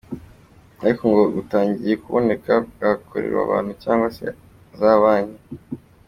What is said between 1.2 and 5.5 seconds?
butangiye kuboneka bwakorewe abantu cyangwa se za banki.